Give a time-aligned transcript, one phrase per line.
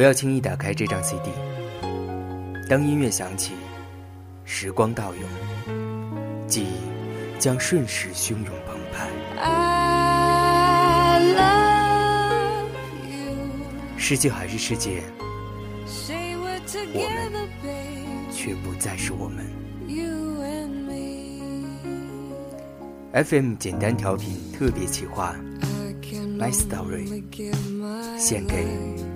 [0.00, 1.28] 不要轻易打开这张 CD。
[2.70, 3.52] 当音乐响起，
[4.46, 5.28] 时光倒涌，
[6.48, 9.10] 记忆将瞬时汹涌澎湃。
[13.98, 15.02] 世界还是世界，
[16.94, 17.46] 我们
[18.32, 19.44] 却不再是我们。
[23.22, 25.36] FM 简单调频特别企划
[26.38, 27.22] ，My Story，
[28.18, 28.64] 献给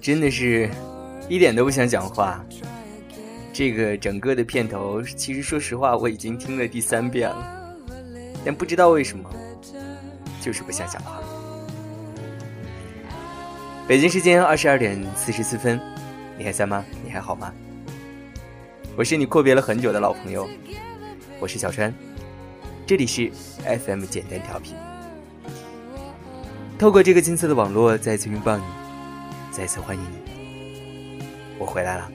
[0.00, 0.70] 真的是，
[1.28, 2.44] 一点都不想讲话。
[3.52, 7.74] 这个整个的片头，其实说实话，我已经听了第三遍了，
[8.44, 9.28] 但不知道为什么，
[10.40, 11.20] 就是不想讲话。
[13.88, 15.80] 北京时间二十二点四十四分，
[16.36, 16.84] 你还在吗？
[17.04, 17.52] 你还好吗？
[18.96, 20.48] 我是你阔别了很久的老朋友，
[21.40, 21.92] 我是小川，
[22.86, 23.30] 这里是
[23.64, 24.74] FM 简单调频。
[26.78, 28.77] 透过这个金色的网络，再次拥抱你。
[29.58, 30.18] 再次欢迎你，
[31.58, 32.08] 我回来了。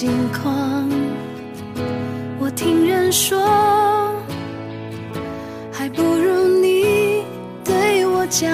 [0.00, 0.88] 近况，
[2.38, 3.38] 我听人说，
[5.70, 7.22] 还不如你
[7.62, 8.50] 对我讲。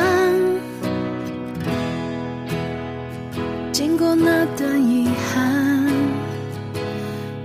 [3.71, 5.87] 经过那段遗憾，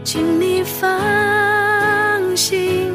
[0.04, 0.90] 请你放
[2.36, 2.92] 心，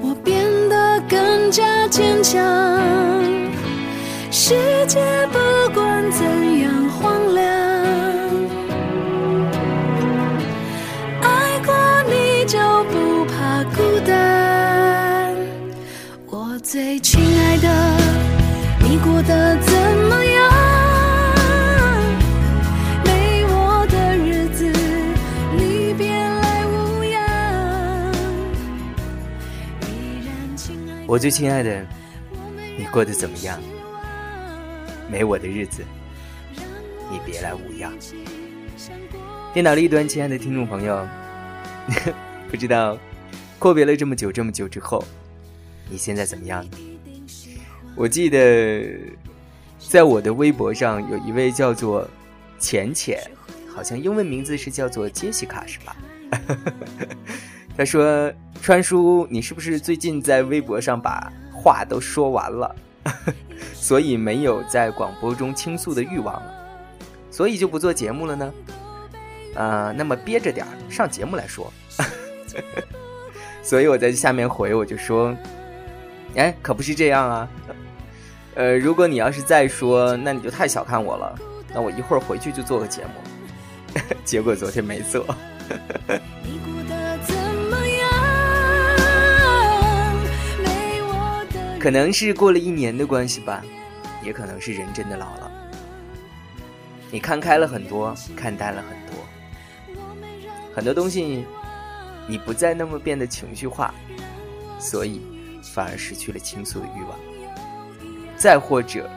[0.00, 2.59] 我变得更加坚强。
[31.10, 31.84] 我最亲爱的，
[32.78, 33.60] 你过得怎么样？
[35.10, 35.82] 没我的日子，
[37.10, 37.92] 你别来无恙。
[39.52, 41.04] 电脑另一端，亲爱的听众朋友，
[42.48, 42.96] 不知道
[43.58, 45.02] 阔别了这么久，这么久之后。
[45.90, 46.64] 你现在怎么样？
[47.96, 48.96] 我记得，
[49.80, 52.08] 在我的微博上有一位叫做
[52.60, 53.20] 浅浅，
[53.74, 55.96] 好像英文名字是叫做杰西卡，是吧？
[57.80, 58.30] 他说
[58.60, 62.76] ：“川叔，你是不是最近在微博上把话都说完了，
[63.72, 66.54] 所以没有在广播中倾诉的欲望了，
[67.30, 68.52] 所以就不做节目了呢？
[69.56, 71.72] 啊，那么憋着点上节目来说。
[73.64, 75.34] 所以我在下面回，我就说。”
[76.36, 77.48] 哎，可不是这样啊！
[78.56, 81.34] 呃，如果你要是再说，那你就太小看我了。
[81.72, 84.04] 那我一会儿回去就做个节目。
[84.22, 85.24] 结果昨天没做。
[91.80, 93.64] 可能是过了一年的关系吧，
[94.22, 95.50] 也可能是人真的老了。
[97.10, 99.96] 你看开了很多，看淡了很多，
[100.74, 101.44] 很多东西
[102.28, 103.94] 你不再那么变得情绪化，
[104.78, 105.20] 所以。
[105.62, 107.18] 反而失去了倾诉的欲望。
[108.36, 109.08] 再或者，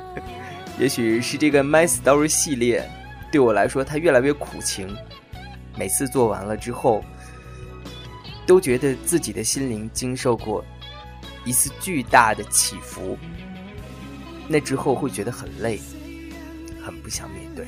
[0.80, 2.82] 也许是这个《My Story》系列
[3.30, 4.96] 对我来说，它越来越苦情。
[5.76, 7.04] 每次做完了之后，
[8.46, 10.64] 都觉得自己的心灵经受过
[11.44, 13.18] 一次巨大的起伏。
[14.48, 15.80] 那之后会觉得很累，
[16.84, 17.66] 很不想面对。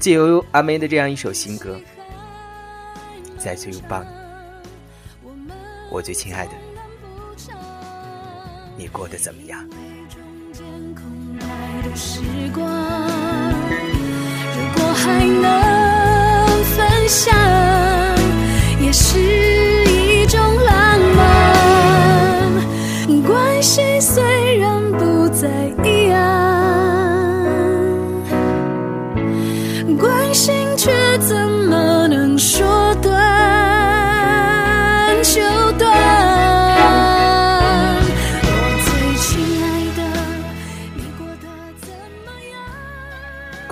[0.00, 1.80] 借由阿妹的这样一首新歌，
[3.38, 4.08] 再次拥抱你。
[5.90, 6.52] 我最亲爱的，
[8.76, 9.64] 你过得怎么样？
[11.94, 12.50] 如
[14.74, 17.32] 果还能分享。
[18.80, 19.43] 也是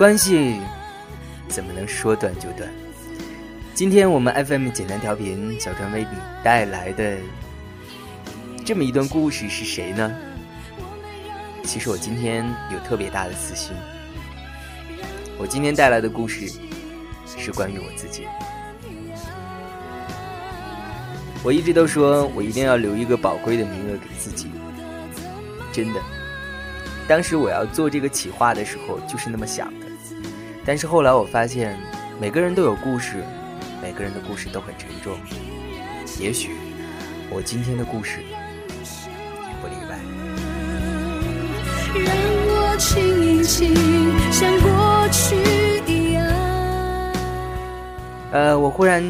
[0.03, 0.59] 关系
[1.47, 2.69] 怎么能说断就断？
[3.73, 7.15] 今天我们 FM 简单调频小川为你带来的
[8.65, 10.13] 这么一段故事是谁呢？
[11.63, 13.73] 其实我今天有特别大的私心，
[15.37, 16.51] 我今天带来的故事
[17.25, 18.27] 是关于我自己。
[21.45, 24.51] 我一直都说我一定要留一个宝贵的名额给自己，
[25.71, 26.01] 真的。
[27.07, 29.73] 当时我要做这个企划的时候，就是那么想。
[30.65, 31.77] 但是后来我发现，
[32.19, 33.23] 每个人都有故事，
[33.81, 35.17] 每个人的故事都很沉重。
[36.19, 36.51] 也许
[37.29, 39.99] 我今天的故事也不例外。
[41.93, 42.15] 让
[42.47, 43.75] 我亲一亲，
[44.31, 45.35] 像过去
[45.85, 46.25] 一样。
[48.31, 49.03] 呃，我忽然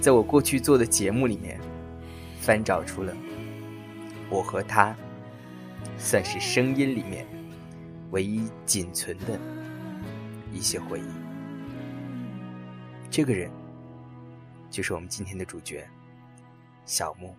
[0.00, 1.58] 在我过去做的节目里面
[2.40, 3.12] 翻找出了
[4.30, 4.94] 我和他。
[5.98, 7.26] 算是声音里面
[8.10, 9.40] 唯一仅存的
[10.56, 11.08] 一些回忆。
[13.10, 13.50] 这个人
[14.70, 15.86] 就是我们今天的主角
[16.86, 17.36] 小木。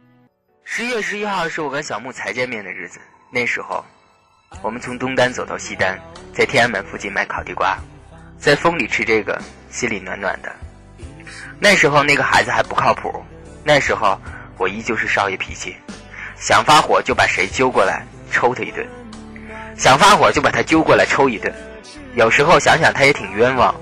[0.64, 3.00] 十月十一号是我跟小木才见面的日子。
[3.32, 3.84] 那时候，
[4.62, 6.00] 我们从东单走到西单，
[6.34, 7.78] 在天安门附近买烤地瓜，
[8.38, 10.56] 在风里吃这个，心里暖暖的。
[11.60, 13.24] 那时候那个孩子还不靠谱，
[13.64, 14.20] 那时候
[14.58, 15.76] 我依旧是少爷脾气，
[16.38, 18.06] 想发火就把谁揪过来。
[18.30, 18.86] 抽他一顿，
[19.78, 21.54] 想发火就把他揪过来抽一顿。
[22.16, 23.74] 有时候想想他也挺冤枉。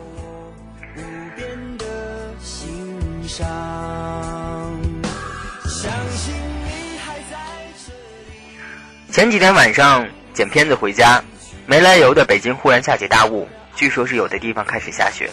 [9.11, 11.23] 前几天晚上剪片子回家，
[11.65, 15.29] 没来由的北京忽然下起大雾，据说是有的地方开始下雪。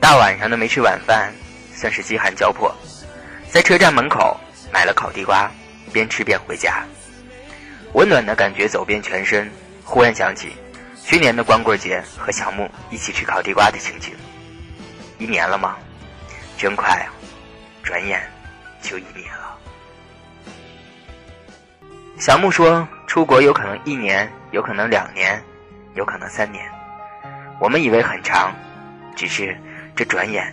[0.00, 1.30] 大晚上的没吃晚饭，
[1.74, 2.74] 算是饥寒交迫，
[3.50, 4.40] 在车站门口
[4.72, 5.50] 买了烤地瓜，
[5.92, 6.82] 边吃边回家。
[7.92, 9.50] 温暖的感觉走遍全身，
[9.86, 10.52] 忽然想起
[11.02, 14.12] 去年的光棍节和小木一起吃烤地瓜的情景。
[15.18, 15.76] 一年了吗？
[16.58, 17.08] 真快啊！
[17.82, 18.20] 转眼
[18.82, 19.56] 就一年了。
[22.18, 25.40] 小木说出国有可能一年，有可能两年，
[25.94, 26.64] 有可能三年。
[27.60, 28.52] 我们以为很长，
[29.14, 29.56] 只是
[29.94, 30.52] 这转眼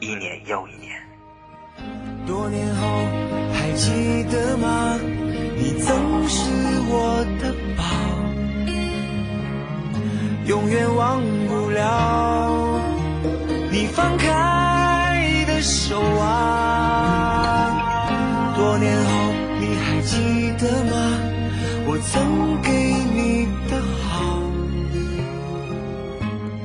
[0.00, 0.96] 一年又一年。
[2.26, 3.04] 多年后
[3.52, 4.98] 还记得吗？
[5.58, 6.50] 你曾是
[6.88, 7.25] 我
[10.46, 12.80] 永远忘不了
[13.68, 17.74] 你放开的手啊！
[18.56, 19.10] 多年后
[19.58, 20.94] 你还记得吗？
[21.88, 24.40] 我曾给你的好，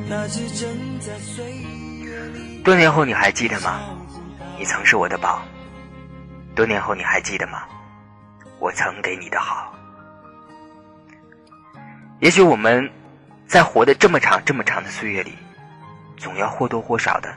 [0.07, 0.69] 那只正
[1.00, 1.44] 在岁
[2.04, 2.62] 月里。
[2.63, 3.80] 多年后你还记得吗？
[4.60, 5.42] 你曾是我的宝。
[6.54, 7.63] 多年后你还记得吗？
[8.60, 9.74] 我曾给你的好，
[12.19, 12.88] 也许我们
[13.51, 15.38] 在活的这么长、这么长的岁月里，
[16.15, 17.36] 总要或多或少的，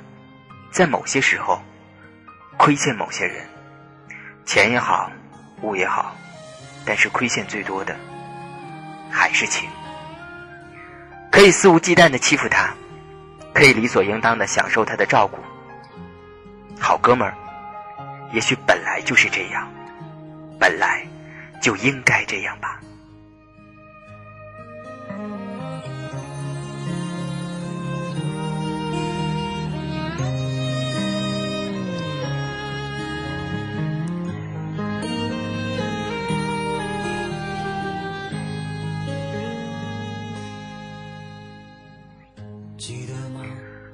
[0.70, 1.60] 在某些时候
[2.56, 3.44] 亏欠某些人，
[4.46, 5.10] 钱也好，
[5.62, 6.14] 物也好，
[6.86, 7.96] 但是亏欠最多的
[9.10, 9.68] 还是情。
[11.32, 12.72] 可以肆无忌惮的欺负他，
[13.52, 15.40] 可以理所应当的享受他的照顾。
[16.78, 17.34] 好哥们儿，
[18.32, 19.68] 也许本来就是这样，
[20.60, 21.04] 本来。
[21.60, 22.78] 就应该这样吧。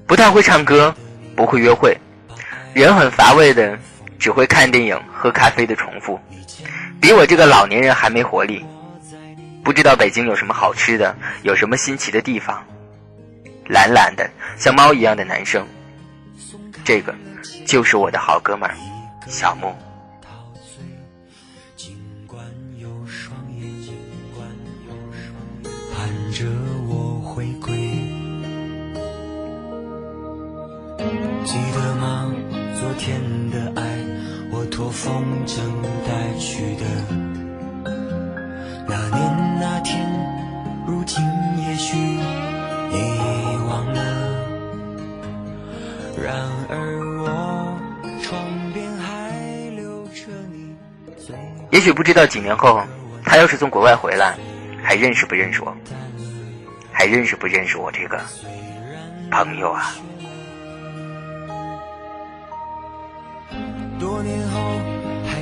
[0.07, 0.95] 不太会唱歌，
[1.37, 1.97] 不会约会，
[2.75, 3.79] 人很乏味的，
[4.19, 6.19] 只会看电影、喝咖啡的重复。
[7.01, 8.65] 比我这个老年人还没活力，
[9.63, 12.63] 不知道北京有什么好吃的，有什么新奇的地方。
[13.67, 15.65] 懒懒的像猫一样的男生，
[16.85, 17.15] 这个
[17.65, 18.75] 就是我的好哥们儿
[19.29, 19.73] 小木。
[25.95, 26.33] 盼
[31.45, 32.33] 记得吗？
[32.79, 33.21] 昨天
[33.51, 33.89] 的爱。
[34.53, 35.61] 我托风筝
[36.05, 36.85] 带去的
[38.89, 40.05] 那年那天，
[40.87, 41.25] 如今
[41.57, 42.97] 也许遗
[43.69, 44.01] 忘了。
[46.21, 46.35] 然
[46.69, 46.75] 而
[47.23, 47.79] 我
[48.21, 48.43] 窗
[48.75, 49.31] 边还
[49.77, 50.75] 留着你。
[51.71, 52.83] 也许不知道几年后，
[53.25, 54.37] 他要是从国外回来，
[54.83, 55.73] 还认识不认识我？
[56.91, 58.21] 还认识不认识我这个
[59.31, 59.95] 朋友啊？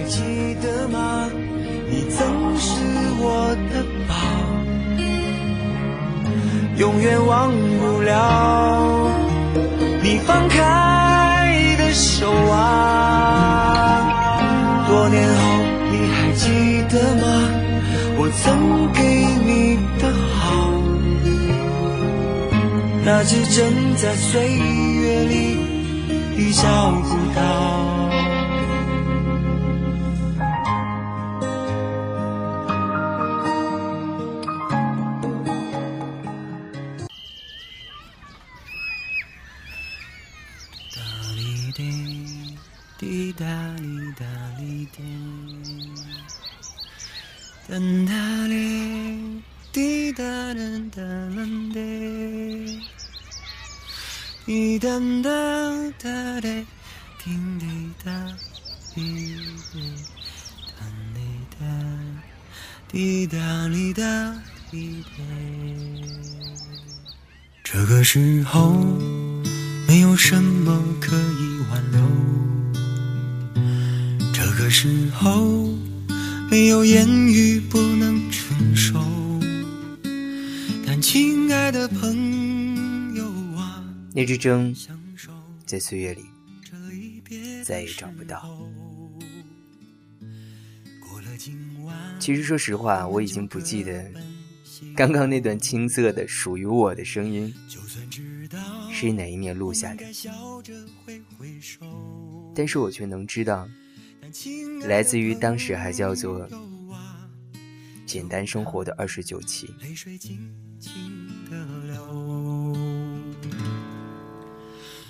[0.09, 1.29] 记得吗？
[1.91, 2.81] 你曾是
[3.21, 4.15] 我的宝，
[6.77, 9.11] 永远忘不了
[10.03, 13.67] 你放开的手啊！
[14.89, 15.41] 多年后
[15.93, 17.27] 你还记得吗？
[18.17, 18.99] 我曾给
[19.45, 20.73] 你的好，
[23.05, 25.35] 那只正在岁月里
[26.35, 26.63] 的小
[27.03, 27.68] 葡萄。
[75.21, 75.69] 后，
[76.49, 79.01] 没有言语不能承受。
[80.87, 83.85] 但亲爱的朋友啊，
[84.15, 84.73] 那只针
[85.67, 86.25] 在岁月里
[87.65, 88.49] 再也找不到。
[92.21, 94.09] 其实说实话，我已经不记得
[94.95, 97.53] 刚刚那段青涩的属于我的声音
[98.93, 100.05] 是哪一年录下的，
[102.55, 103.69] 但是我却能知道。
[104.83, 106.49] 来自于当时还叫做
[108.07, 109.75] 《简单生活》的二十九期。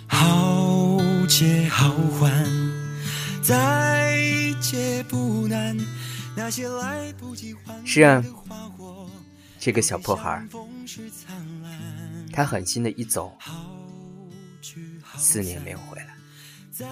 [0.06, 0.98] 好
[1.28, 2.46] 借好还，
[3.42, 4.18] 再
[4.60, 5.76] 借不难。
[6.36, 8.24] 那些来不及还是啊，
[9.58, 10.46] 这个小破孩
[12.32, 13.36] 他狠心的一走，
[15.16, 16.17] 四年没有回来。
[16.78, 16.86] 再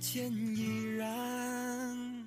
[0.00, 2.26] 见依然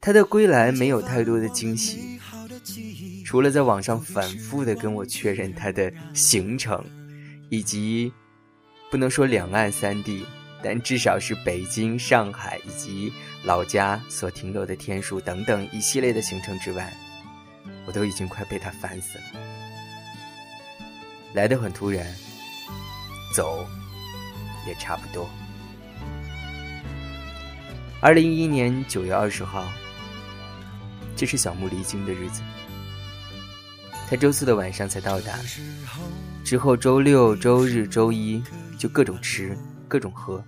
[0.00, 2.20] 他的归来没有太多的惊喜，
[3.26, 6.84] 除了在网上反复的跟我确认他的行程，
[7.50, 8.12] 以及
[8.92, 10.24] 不能说两岸三地，
[10.62, 13.12] 但至少是北京、上海以及
[13.42, 16.96] 老家所停留的天数等等一系列的行程之外，
[17.86, 19.24] 我都已经快被他烦死了。
[21.34, 22.06] 来的很突然，
[23.34, 23.66] 走
[24.64, 25.28] 也差不多。
[28.00, 29.68] 二零一一年九月二十号，
[31.16, 32.42] 这是小木离京的日子。
[34.08, 35.36] 他周四的晚上才到达，
[36.44, 38.40] 之后周六、周日、周一
[38.78, 40.42] 就各种吃、各种喝，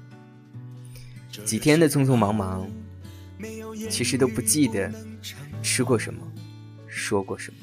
[1.45, 2.71] 几天的匆匆忙忙，
[3.91, 4.89] 其实都不记得
[5.61, 6.21] 吃过什么、
[6.87, 7.57] 说过什么。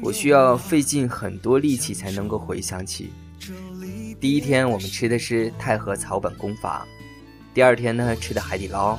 [0.00, 3.10] 我需要费尽很多力气才能够回想起，
[4.20, 6.86] 第一天我们吃的是太和草本工坊。
[7.52, 8.98] 第二天呢，吃的海底捞，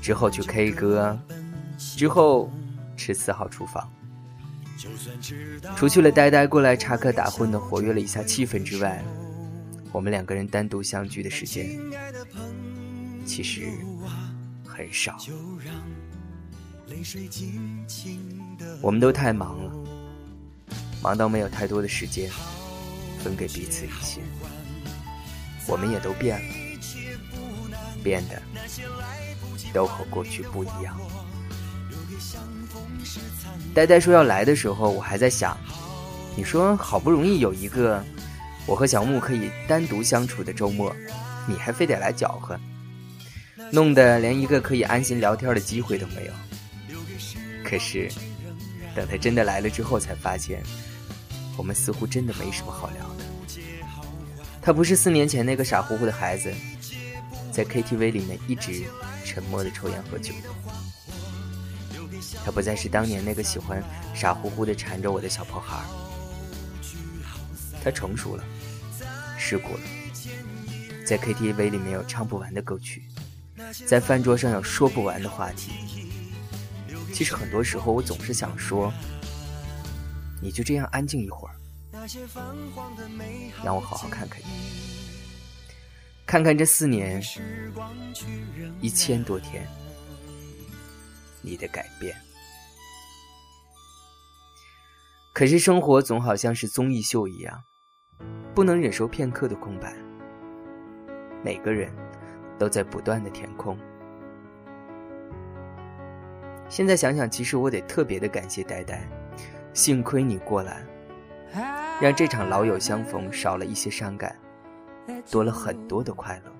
[0.00, 1.18] 之后去 K 歌，
[1.96, 2.50] 之后
[2.96, 3.90] 吃四号厨房。
[5.74, 9.02] 除去了呆呆过来插科打诨的活跃了一下气氛之外，
[9.90, 11.66] 我们两个人单独相聚的时间
[13.24, 13.68] 其实
[14.64, 15.16] 很少。
[18.80, 19.72] 我们都太忙了，
[21.02, 22.30] 忙到没有太多的时间
[23.18, 24.20] 分给彼此一些。
[25.66, 26.65] 我们也都变了。
[28.06, 28.40] 变得
[29.74, 30.96] 都和过去不一样。
[33.74, 35.58] 呆呆说要来的时候，我还在想，
[36.36, 38.00] 你说好不容易有一个
[38.64, 40.94] 我和小木可以单独相处的周末，
[41.48, 42.56] 你还非得来搅和，
[43.72, 46.32] 弄得连一个可以安心聊天的机会都没有。
[47.64, 48.08] 可是
[48.94, 50.62] 等他真的来了之后，才发现
[51.56, 53.24] 我们似乎真的没什么好聊的。
[54.62, 56.54] 他不是四年前那个傻乎乎的孩子。
[57.56, 58.84] 在 KTV 里面一直
[59.24, 60.34] 沉默的抽烟喝酒，
[62.44, 63.82] 他不再是当年那个喜欢
[64.14, 65.82] 傻乎乎的缠着我的小破孩
[67.82, 68.44] 他成熟了，
[69.38, 69.80] 世故了，
[71.06, 73.04] 在 KTV 里面有唱不完的歌曲，
[73.86, 75.72] 在饭桌上有说不完的话题。
[77.14, 78.92] 其实很多时候我总是想说，
[80.42, 81.56] 你就这样安静一会儿，
[83.64, 84.95] 让我好好看看你。
[86.26, 87.22] 看看这四年，
[88.80, 89.64] 一千多天，
[91.40, 92.16] 你的改变。
[95.32, 97.62] 可是生活总好像是综艺秀一样，
[98.54, 99.94] 不能忍受片刻的空白。
[101.44, 101.92] 每个人
[102.58, 103.78] 都在不断的填空。
[106.68, 109.08] 现在想想，其实我得特别的感谢呆呆，
[109.72, 110.84] 幸亏你过来，
[112.00, 114.36] 让这场老友相逢少了一些伤感，
[115.30, 116.52] 多了很多的快乐。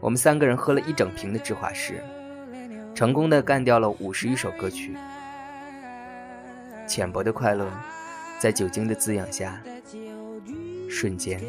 [0.00, 2.02] 我们三个人喝了一整瓶的芝华士，
[2.94, 4.96] 成功的干掉了五十余首歌曲。
[6.86, 7.68] 浅薄的快乐，
[8.38, 9.60] 在酒精的滋养下，
[10.88, 11.40] 瞬间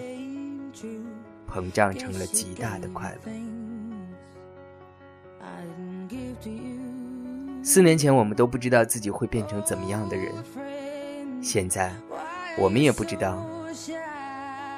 [1.47, 3.31] 膨胀成了极大的快乐。
[7.63, 10.33] 四年前，我们都不知道自己会变成怎么样的人，
[11.43, 11.93] 现在，
[12.57, 13.45] 我们也不知道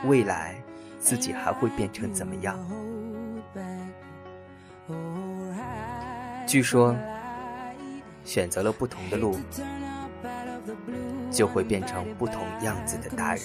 [0.06, 0.56] 未来
[1.00, 2.58] 自己还会变成怎么样。
[6.48, 6.96] 据说，
[8.24, 9.36] 选择了不同的路，
[11.30, 13.44] 就会变成不同样子的大人。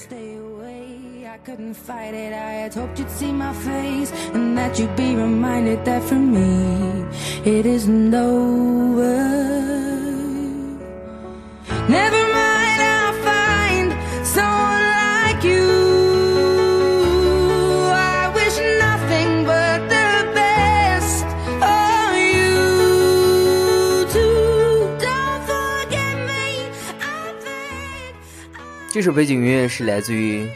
[28.95, 30.49] 这首背景音乐是来自于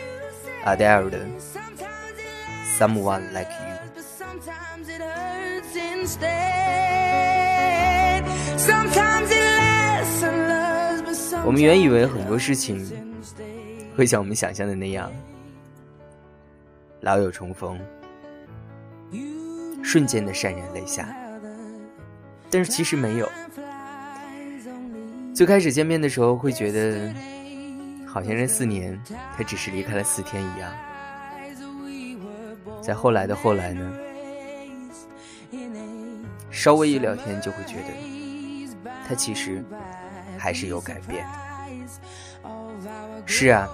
[0.65, 1.19] Adele 的
[2.79, 3.75] 《Someone Like You》。
[11.45, 12.89] 我们原以为很多事情
[13.97, 15.11] 会像我们想象的那样，
[17.01, 17.77] 老友重逢，
[19.83, 21.13] 瞬间的潸然泪下，
[22.49, 23.29] 但是其实没有。
[25.35, 27.13] 最开始见面的时候会觉得。
[28.11, 28.99] 好像这四年，
[29.37, 30.73] 他只是离开了四天一样。
[32.83, 33.93] 在后来的后来呢，
[36.51, 37.93] 稍微一聊天就会觉得，
[39.07, 39.63] 他其实
[40.39, 41.27] 还是有改变。
[43.27, 43.69] 是啊，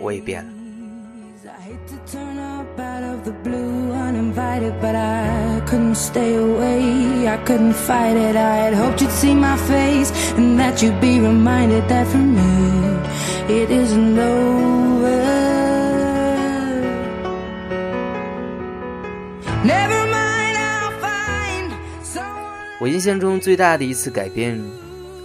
[0.00, 0.52] 我也变了。
[3.24, 7.26] The blue uninvited，but I couldn't stay away.
[7.28, 8.36] I couldn't fight it.
[8.36, 12.96] I had hoped you'd see my face and that you'd be reminded that for me
[13.48, 15.18] it isn't over.
[19.64, 22.78] Never mind, I'll find someone.
[22.80, 24.60] 我印象中最大的一次改变，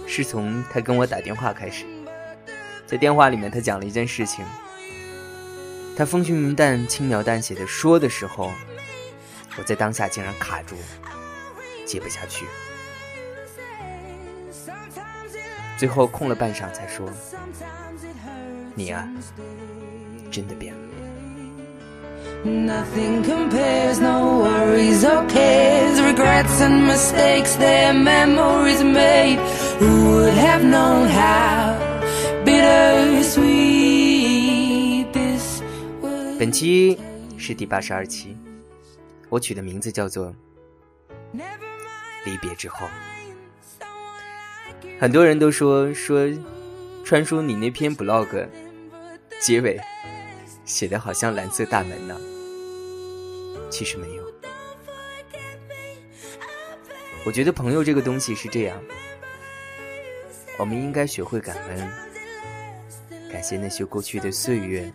[0.06, 1.84] 是从他跟我打电话开始。
[2.86, 4.44] 在电话里面，他讲了一件事情。
[5.96, 8.50] 他风轻云淡、轻描淡写的说的时候，
[9.56, 10.74] 我在当下竟然卡住，
[11.86, 12.46] 接不下去。
[15.78, 17.08] 最后空了半晌才说
[18.74, 19.08] ：“你啊，
[20.30, 20.80] 真的变了。”
[36.44, 36.98] 本期
[37.38, 38.36] 是第八十二期，
[39.30, 40.26] 我取的名字叫做
[42.26, 42.86] 《离别之后》。
[45.00, 46.30] 很多人都说说，
[47.02, 48.46] 川叔你那篇 blog
[49.40, 49.80] 结尾
[50.66, 52.20] 写的好像蓝色大门呢，
[53.70, 54.22] 其实没有。
[57.24, 58.78] 我觉得朋友这个东西是这样，
[60.58, 61.90] 我们应该学会感恩，
[63.32, 64.92] 感谢那些过去的岁月。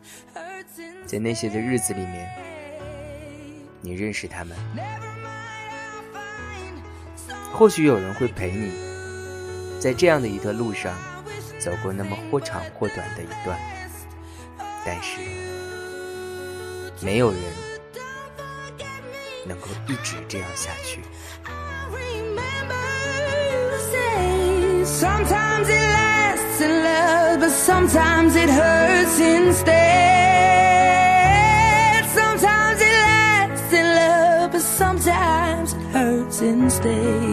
[1.10, 2.30] 在那些的日子里面，
[3.82, 4.56] 你认识他们，
[7.52, 8.72] 或许有人会陪你，
[9.80, 10.96] 在这样的一段路上，
[11.58, 13.60] 走过那么或长或短的一段，
[14.86, 15.20] 但是，
[17.02, 17.42] 没有人
[19.48, 21.02] 能够一直这样下去。
[27.66, 28.36] sometimes
[36.40, 37.29] since they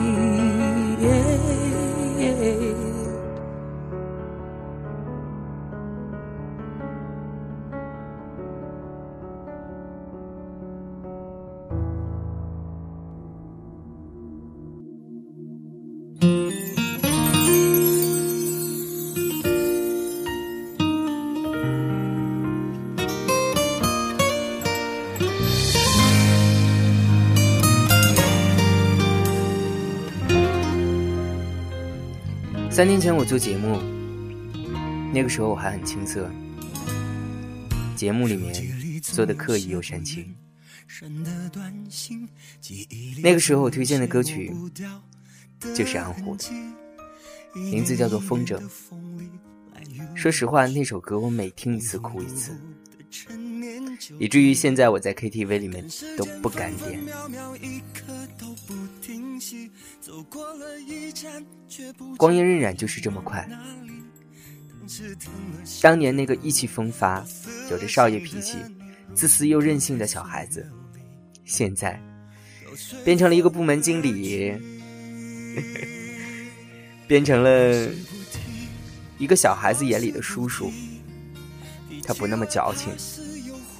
[32.77, 33.81] 三年前我做节目，
[35.11, 36.31] 那个时候我还很青涩，
[37.97, 38.53] 节目里面
[39.01, 40.37] 做的刻意又煽情。
[43.23, 44.55] 那个时候我推荐的歌曲
[45.75, 46.45] 就是安琥的
[47.71, 48.61] 《名字叫做《风筝》。
[50.15, 52.55] 说实话，那首歌我每听一次哭一次，
[54.19, 55.83] 以至于现在我在 KTV 里面
[56.19, 57.01] 都不敢点。
[62.17, 63.49] 光阴荏苒就是这么快。
[65.83, 67.25] 当年那个意气风发、
[67.71, 68.57] 有着少爷脾气、
[69.15, 70.71] 自私又任性的小孩子，
[71.45, 72.01] 现在
[73.05, 74.55] 变成了一个部门经理，
[77.09, 77.89] 变成了
[79.19, 80.71] 一个小孩子眼里的叔叔。
[82.05, 82.93] 他不那么矫情，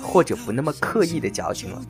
[0.01, 1.87] 或者不那么刻意的矫情了。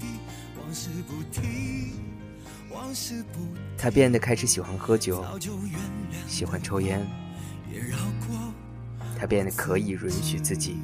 [3.79, 5.25] 他变得开始喜欢喝酒，
[6.27, 7.07] 喜欢抽烟。
[9.19, 10.77] 他变得可以允许自己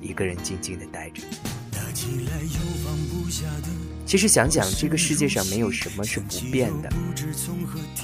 [0.00, 1.22] 一个人静静的待着。
[4.04, 6.92] 其实想想，这个世界上没有什么是不变的，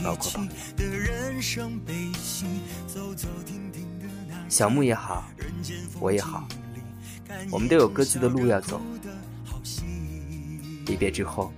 [0.02, 0.48] 包括吧。
[4.48, 5.24] 小木也好，
[6.00, 6.48] 我也好，
[7.50, 8.80] 我们都有各自的路要走。
[10.86, 11.52] 离别之后，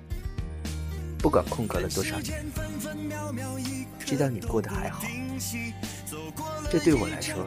[1.22, 2.44] 不管空格了多少年，
[4.04, 5.04] 知道你过得还好。
[6.68, 7.46] 这对我来说，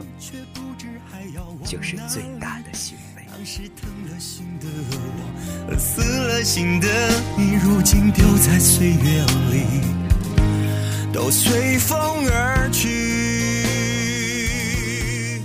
[1.62, 3.22] 就是最大的欣慰。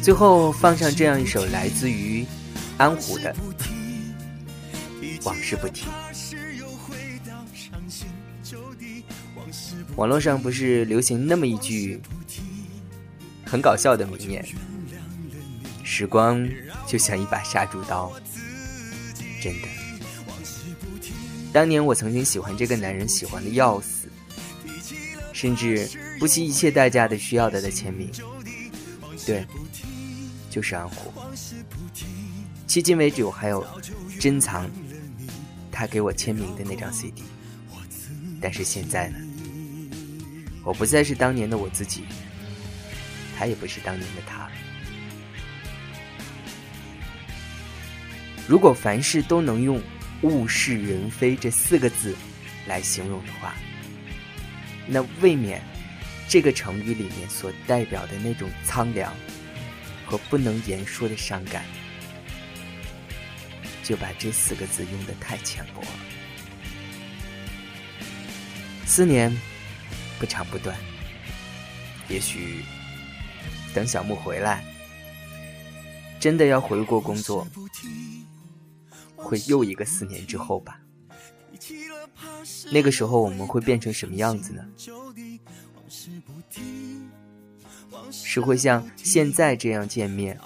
[0.01, 2.25] 最后放上这样一首来自于
[2.77, 3.33] 安湖的
[5.25, 5.85] 《往事不提》。
[10.01, 12.01] 网络上不是流行那么一句？
[13.45, 14.43] 很搞笑的名言
[15.85, 16.49] ：“时光
[16.87, 18.11] 就像一把杀猪刀。”
[19.39, 19.67] 真的，
[21.53, 24.07] 当年我曾经喜欢这个男人，喜欢的要死，
[25.33, 25.87] 甚至
[26.19, 28.09] 不惜一切代价的需要他的签名。
[29.23, 29.45] 对，
[30.49, 31.13] 就是安虎。
[32.67, 33.63] 迄今为止，我还有
[34.19, 34.67] 珍藏
[35.71, 37.21] 他给我签名的那张 CD。
[38.41, 39.19] 但是现在呢，
[40.63, 42.03] 我不再是当年的我自己。
[43.37, 44.47] 他也不是当年的他。
[48.47, 49.81] 如果凡事都能用
[50.21, 52.15] “物是人非”这四个字
[52.67, 53.55] 来形容的话，
[54.85, 55.61] 那未免
[56.27, 59.11] 这个成语里面所代表的那种苍凉
[60.05, 61.63] 和不能言说的伤感，
[63.83, 65.87] 就把这四个字用的太浅薄了。
[68.85, 69.35] 思念
[70.21, 70.77] 不长不短，
[72.07, 72.63] 也许。
[73.73, 74.63] 等小木回来，
[76.19, 77.47] 真的要回国工作，
[79.15, 80.79] 会又一个四年之后吧？
[82.71, 84.63] 那个时候我们会变成什么样子呢？
[88.11, 90.37] 是会像现在这样见面，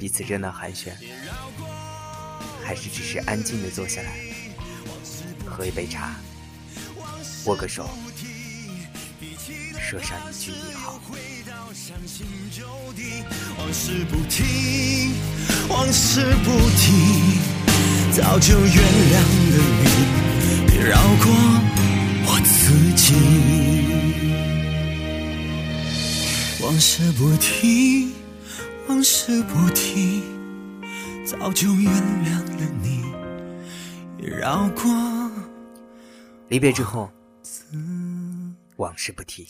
[0.00, 0.90] 彼此热闹寒暄，
[2.64, 4.18] 还是只是安静的坐下来，
[5.46, 6.16] 喝一杯茶，
[7.44, 7.88] 握个手，
[9.92, 10.98] 说上一句你好？
[11.74, 12.64] 伤心旧
[12.96, 13.22] 地，
[13.58, 15.12] 往事不提，
[15.68, 17.38] 往事不提，
[18.10, 19.16] 早就原谅
[19.50, 19.84] 了你，
[20.66, 21.30] 别饶过
[22.24, 23.12] 我自己。
[26.62, 28.14] 往事不提，
[28.88, 30.22] 往事不提，
[31.26, 33.04] 早就原谅了你，
[34.16, 34.90] 别绕过。
[36.48, 37.10] 离别之后。
[38.82, 39.46] 往事不提。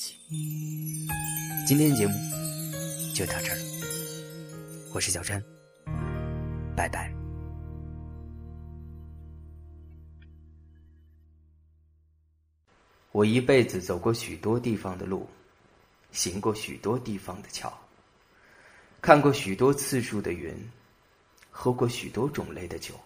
[1.66, 2.12] 今天节目
[3.14, 3.56] 就到这儿，
[4.92, 5.42] 我是小川，
[6.76, 7.10] 拜拜。
[13.10, 15.26] 我一辈子走过许多地方的路，
[16.10, 17.72] 行过许多地方的桥，
[19.00, 20.54] 看过许多次数的云，
[21.50, 23.00] 喝过许多种类的酒，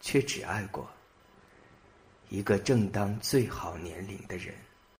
[0.00, 0.90] 却只爱过
[2.30, 4.52] 一个正当最好年龄的人。